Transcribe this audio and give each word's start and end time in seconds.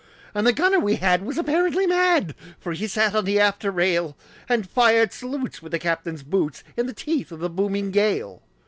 And 0.33 0.47
the 0.47 0.51
gunner 0.51 0.79
we 0.79 0.95
had 0.95 1.21
was 1.21 1.37
apparently 1.37 1.85
mad, 1.85 2.33
For 2.59 2.73
he 2.73 2.87
sat 2.87 3.13
on 3.13 3.23
the 3.23 3.39
after 3.39 3.69
rail, 3.69 4.17
And 4.49 4.67
fired 4.67 5.13
salutes 5.13 5.61
with 5.61 5.71
the 5.73 5.77
captain's 5.77 6.23
boots, 6.23 6.63
In 6.75 6.87
the 6.87 6.93
teeth 6.93 7.31
of 7.31 7.39
the 7.39 7.51
booming 7.51 7.91
gale. 7.91 8.41